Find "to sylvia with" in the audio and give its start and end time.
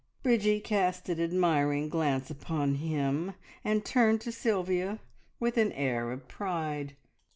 4.21-5.59